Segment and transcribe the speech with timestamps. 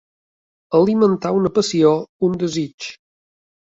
[0.79, 1.95] Alimentar una passió,
[2.31, 2.93] un desig.